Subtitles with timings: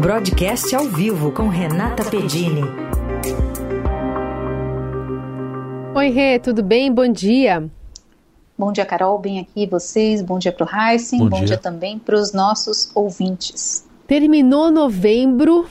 [0.00, 2.62] Broadcast ao vivo com Renata Pedini.
[5.94, 6.90] Oi, Rê, tudo bem?
[6.90, 7.68] Bom dia.
[8.56, 9.18] Bom dia, Carol.
[9.18, 10.22] Bem aqui vocês.
[10.22, 11.18] Bom dia para o Heisen.
[11.18, 11.48] Bom, Bom dia.
[11.48, 13.86] dia também para os nossos ouvintes.
[14.06, 15.66] Terminou novembro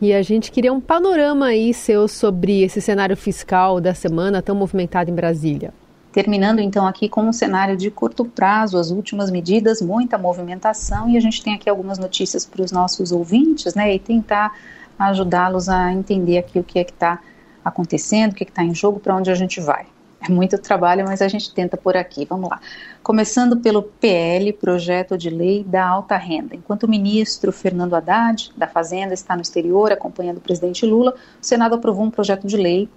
[0.00, 4.56] e a gente queria um panorama aí seu sobre esse cenário fiscal da semana tão
[4.56, 5.74] movimentado em Brasília.
[6.14, 11.16] Terminando então aqui com um cenário de curto prazo, as últimas medidas, muita movimentação e
[11.16, 14.56] a gente tem aqui algumas notícias para os nossos ouvintes, né, e tentar
[14.96, 17.18] ajudá-los a entender aqui o que é que está
[17.64, 19.86] acontecendo, o que é está em jogo, para onde a gente vai.
[20.20, 22.24] É muito trabalho, mas a gente tenta por aqui.
[22.24, 22.60] Vamos lá.
[23.02, 26.54] Começando pelo PL, Projeto de Lei da Alta Renda.
[26.54, 31.44] Enquanto o ministro Fernando Haddad, da Fazenda, está no exterior acompanhando o presidente Lula, o
[31.44, 32.88] Senado aprovou um projeto de lei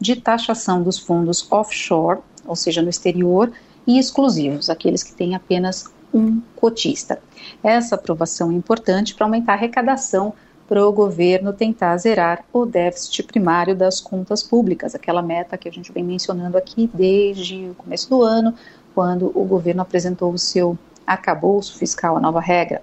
[0.00, 3.52] de taxação dos fundos offshore ou seja, no exterior,
[3.86, 7.18] e exclusivos, aqueles que têm apenas um cotista.
[7.62, 10.34] Essa aprovação é importante para aumentar a arrecadação
[10.68, 15.72] para o governo tentar zerar o déficit primário das contas públicas, aquela meta que a
[15.72, 18.54] gente vem mencionando aqui desde o começo do ano,
[18.94, 22.82] quando o governo apresentou o seu acabouço fiscal, a nova regra.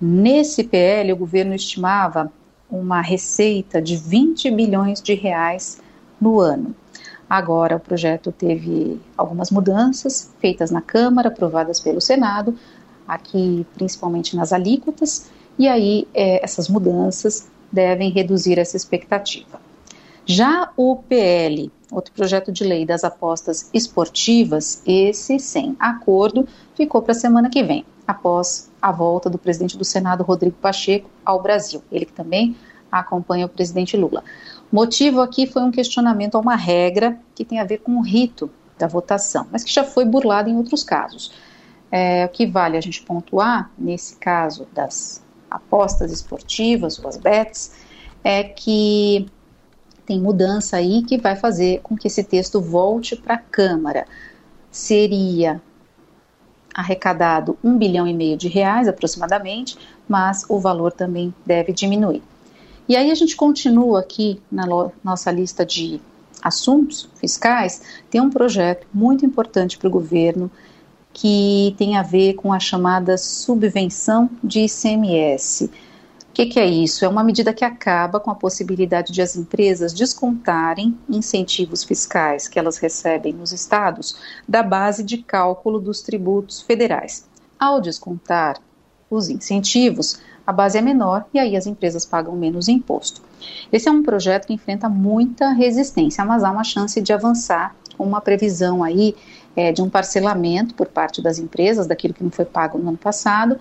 [0.00, 2.30] Nesse PL, o governo estimava
[2.70, 5.80] uma receita de 20 bilhões de reais
[6.20, 6.74] no ano.
[7.28, 12.56] Agora, o projeto teve algumas mudanças feitas na Câmara, aprovadas pelo Senado,
[13.06, 19.60] aqui principalmente nas alíquotas, e aí é, essas mudanças devem reduzir essa expectativa.
[20.24, 27.12] Já o PL, outro projeto de lei das apostas esportivas, esse sem acordo, ficou para
[27.12, 31.82] a semana que vem, após a volta do presidente do Senado, Rodrigo Pacheco, ao Brasil.
[31.90, 32.56] Ele que também
[32.90, 34.22] acompanha o presidente Lula.
[34.70, 38.50] Motivo aqui foi um questionamento a uma regra que tem a ver com o rito
[38.78, 41.32] da votação, mas que já foi burlado em outros casos.
[41.90, 47.72] É, o que vale a gente pontuar, nesse caso das apostas esportivas, ou as bets,
[48.22, 49.26] é que
[50.04, 54.06] tem mudança aí que vai fazer com que esse texto volte para a Câmara.
[54.70, 55.60] Seria
[56.74, 59.76] arrecadado um bilhão e meio de reais aproximadamente,
[60.08, 62.22] mas o valor também deve diminuir.
[62.88, 64.64] E aí a gente continua aqui na
[65.04, 66.00] nossa lista de
[66.42, 70.50] assuntos fiscais, tem um projeto muito importante para o governo
[71.12, 75.64] que tem a ver com a chamada subvenção de ICMS.
[75.64, 75.70] O
[76.32, 77.04] que, que, é isso?
[77.04, 82.58] É uma medida que acaba com a possibilidade de as empresas descontarem incentivos fiscais que
[82.58, 84.16] elas recebem nos estados
[84.46, 87.28] da base de cálculo dos tributos federais.
[87.58, 88.60] Ao descontar
[89.10, 93.20] os incentivos, a base é menor e aí as empresas pagam menos imposto.
[93.70, 98.04] Esse é um projeto que enfrenta muita resistência, mas há uma chance de avançar com
[98.04, 99.14] uma previsão aí
[99.54, 102.96] é, de um parcelamento por parte das empresas daquilo que não foi pago no ano
[102.96, 103.58] passado,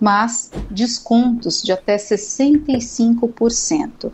[0.00, 4.10] mas descontos de até 65%.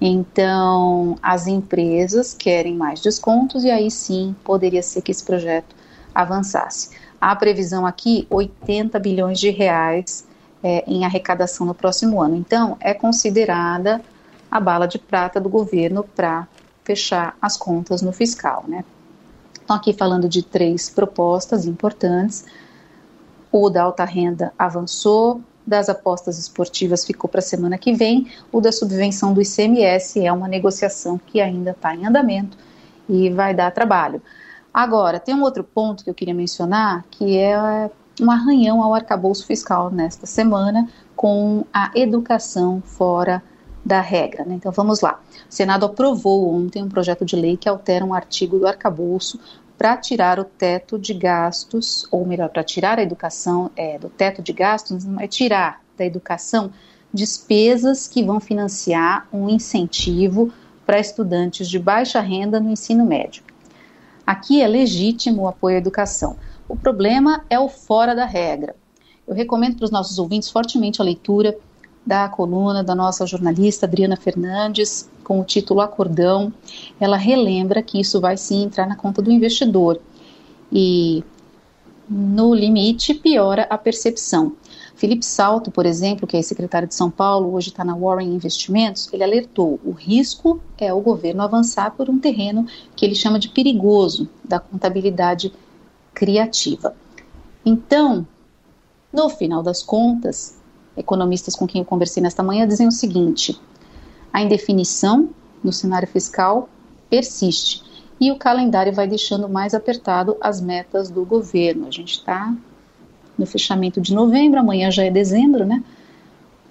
[0.00, 5.76] Então, as empresas querem mais descontos e aí sim poderia ser que esse projeto
[6.12, 6.90] avançasse.
[7.20, 10.26] A previsão aqui, 80 bilhões de reais
[10.64, 12.34] é, em arrecadação no próximo ano.
[12.34, 14.00] Então, é considerada
[14.50, 16.48] a bala de prata do governo para
[16.82, 18.82] fechar as contas no fiscal, né?
[19.62, 22.46] Então, aqui falando de três propostas importantes.
[23.52, 28.60] O da alta renda avançou, das apostas esportivas ficou para a semana que vem, o
[28.60, 32.56] da subvenção do ICMS é uma negociação que ainda está em andamento
[33.08, 34.20] e vai dar trabalho.
[34.72, 39.46] Agora, tem um outro ponto que eu queria mencionar, que é um arranhão ao arcabouço
[39.46, 43.42] fiscal nesta semana com a educação fora
[43.84, 44.44] da regra.
[44.44, 44.54] Né?
[44.54, 45.20] Então vamos lá.
[45.48, 49.38] O Senado aprovou ontem um projeto de lei que altera um artigo do arcabouço
[49.76, 54.40] para tirar o teto de gastos, ou melhor, para tirar a educação é, do teto
[54.40, 56.70] de gastos, é tirar da educação
[57.12, 60.52] despesas que vão financiar um incentivo
[60.86, 63.42] para estudantes de baixa renda no ensino médio.
[64.26, 66.36] Aqui é legítimo o apoio à educação.
[66.68, 68.74] O problema é o fora da regra.
[69.26, 71.56] Eu recomendo para os nossos ouvintes fortemente a leitura
[72.06, 76.52] da coluna da nossa jornalista Adriana Fernandes, com o título Acordão.
[77.00, 80.00] Ela relembra que isso vai sim entrar na conta do investidor
[80.70, 81.24] e,
[82.08, 84.52] no limite, piora a percepção.
[84.94, 89.08] Felipe Salto, por exemplo, que é secretário de São Paulo, hoje está na Warren Investimentos,
[89.12, 93.48] ele alertou: o risco é o governo avançar por um terreno que ele chama de
[93.48, 95.52] perigoso da contabilidade
[96.14, 96.94] criativa.
[97.64, 98.26] Então,
[99.12, 100.56] no final das contas,
[100.96, 103.60] economistas com quem eu conversei nesta manhã dizem o seguinte:
[104.32, 105.30] a indefinição
[105.62, 106.68] no cenário fiscal
[107.10, 107.82] persiste
[108.20, 111.88] e o calendário vai deixando mais apertado as metas do governo.
[111.88, 112.54] A gente está
[113.36, 115.82] no fechamento de novembro, amanhã já é dezembro, né?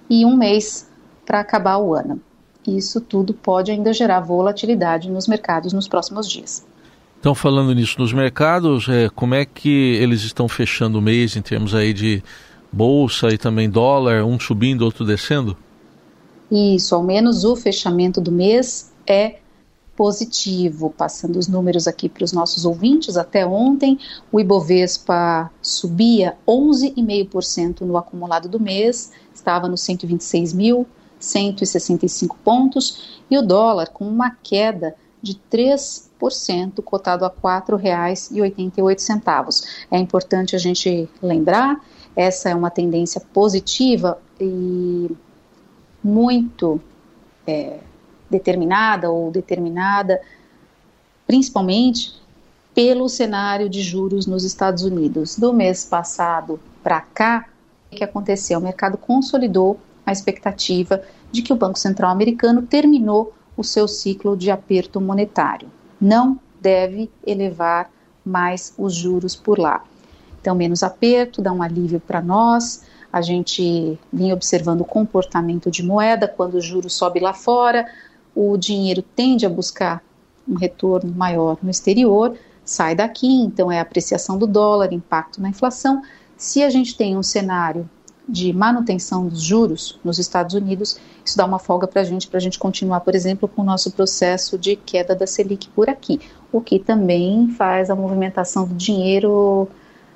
[0.08, 0.88] e um mês
[1.24, 2.20] para acabar o ano.
[2.66, 6.64] Isso tudo pode ainda gerar volatilidade nos mercados nos próximos dias.
[7.24, 11.40] Então, falando nisso nos mercados, é, como é que eles estão fechando o mês em
[11.40, 12.22] termos aí de
[12.70, 15.56] bolsa e também dólar, um subindo, outro descendo?
[16.52, 19.36] Isso, ao menos o fechamento do mês é
[19.96, 20.90] positivo.
[20.90, 23.98] Passando os números aqui para os nossos ouvintes, até ontem
[24.30, 33.88] o Ibovespa subia 11,5% no acumulado do mês, estava nos 126.165 pontos, e o dólar
[33.88, 34.94] com uma queda
[35.24, 39.64] de 3%, cotado a R$ 4,88.
[39.90, 41.82] É importante a gente lembrar,
[42.14, 45.10] essa é uma tendência positiva e
[46.02, 46.78] muito
[47.46, 47.78] é,
[48.30, 50.20] determinada ou determinada,
[51.26, 52.22] principalmente
[52.74, 55.38] pelo cenário de juros nos Estados Unidos.
[55.38, 57.48] Do mês passado para cá,
[57.90, 58.58] o que aconteceu?
[58.58, 64.36] O mercado consolidou a expectativa de que o Banco Central americano terminou o seu ciclo
[64.36, 65.68] de aperto monetário.
[66.00, 67.90] Não deve elevar
[68.24, 69.84] mais os juros por lá.
[70.40, 72.84] Então, menos aperto, dá um alívio para nós.
[73.12, 77.86] A gente vinha observando o comportamento de moeda quando o juro sobe lá fora,
[78.34, 80.02] o dinheiro tende a buscar
[80.48, 85.48] um retorno maior no exterior, sai daqui, então é a apreciação do dólar, impacto na
[85.48, 86.02] inflação.
[86.36, 87.88] Se a gente tem um cenário
[88.28, 92.38] de manutenção dos juros nos Estados Unidos, isso dá uma folga para a gente, para
[92.38, 96.20] a gente continuar, por exemplo, com o nosso processo de queda da Selic por aqui,
[96.50, 99.68] o que também faz a movimentação do dinheiro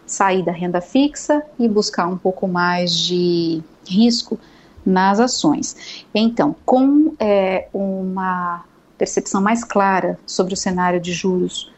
[0.07, 4.39] sair da renda fixa e buscar um pouco mais de risco
[4.85, 6.05] nas ações.
[6.15, 8.65] Então, com é, uma
[8.97, 11.71] percepção mais clara sobre o cenário de juros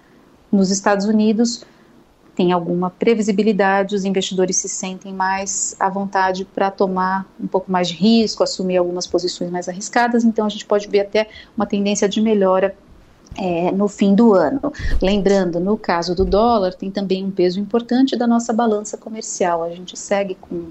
[0.50, 1.64] nos Estados Unidos,
[2.40, 7.88] tem alguma previsibilidade, os investidores se sentem mais à vontade para tomar um pouco mais
[7.88, 12.08] de risco, assumir algumas posições mais arriscadas, então a gente pode ver até uma tendência
[12.08, 12.74] de melhora
[13.36, 14.72] é, no fim do ano.
[15.02, 19.62] Lembrando, no caso do dólar, tem também um peso importante da nossa balança comercial.
[19.62, 20.70] A gente segue com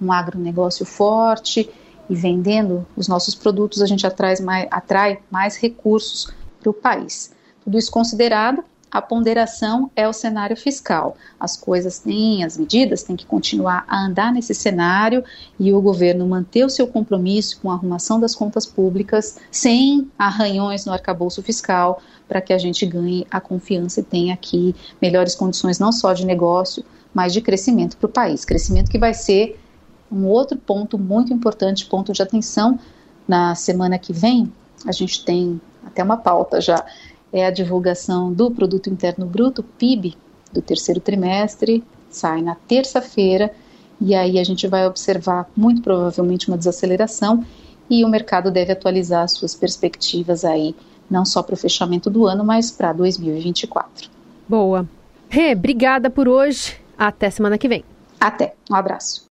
[0.00, 1.68] um agronegócio forte
[2.08, 7.32] e vendendo os nossos produtos, a gente atrai mais, atrai mais recursos para o país.
[7.64, 8.62] Tudo isso considerado,
[8.94, 11.16] a ponderação é o cenário fiscal.
[11.38, 15.24] As coisas têm, as medidas têm que continuar a andar nesse cenário
[15.58, 20.86] e o governo manter o seu compromisso com a arrumação das contas públicas sem arranhões
[20.86, 25.80] no arcabouço fiscal para que a gente ganhe a confiança e tenha aqui melhores condições
[25.80, 28.44] não só de negócio, mas de crescimento para o país.
[28.44, 29.60] Crescimento que vai ser
[30.10, 32.78] um outro ponto muito importante, ponto de atenção.
[33.26, 34.52] Na semana que vem,
[34.86, 36.84] a gente tem até uma pauta já
[37.34, 40.16] é a divulgação do Produto Interno Bruto, PIB,
[40.52, 43.52] do terceiro trimestre, sai na terça-feira,
[44.00, 47.44] e aí a gente vai observar muito provavelmente uma desaceleração
[47.90, 50.76] e o mercado deve atualizar suas perspectivas aí,
[51.10, 54.08] não só para o fechamento do ano, mas para 2024.
[54.48, 54.88] Boa.
[55.28, 56.76] Rê, obrigada por hoje.
[56.96, 57.84] Até semana que vem.
[58.20, 58.54] Até.
[58.70, 59.22] Um abraço.